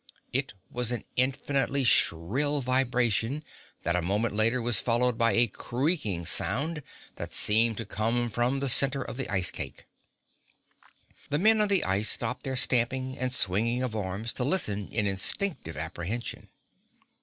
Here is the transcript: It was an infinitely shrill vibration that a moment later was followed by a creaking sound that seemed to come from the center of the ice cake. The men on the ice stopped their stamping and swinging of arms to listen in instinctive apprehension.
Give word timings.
It 0.33 0.55
was 0.71 0.91
an 0.91 1.03
infinitely 1.15 1.83
shrill 1.83 2.61
vibration 2.61 3.43
that 3.83 3.95
a 3.95 4.01
moment 4.01 4.33
later 4.33 4.59
was 4.59 4.79
followed 4.79 5.15
by 5.15 5.33
a 5.33 5.45
creaking 5.45 6.25
sound 6.25 6.81
that 7.17 7.31
seemed 7.31 7.77
to 7.77 7.85
come 7.85 8.31
from 8.31 8.61
the 8.61 8.67
center 8.67 9.03
of 9.03 9.15
the 9.15 9.29
ice 9.31 9.51
cake. 9.51 9.85
The 11.29 11.37
men 11.37 11.61
on 11.61 11.67
the 11.67 11.85
ice 11.85 12.09
stopped 12.09 12.41
their 12.41 12.55
stamping 12.57 13.15
and 13.15 13.31
swinging 13.31 13.83
of 13.83 13.95
arms 13.95 14.33
to 14.33 14.43
listen 14.43 14.87
in 14.87 15.05
instinctive 15.05 15.77
apprehension. 15.77 16.49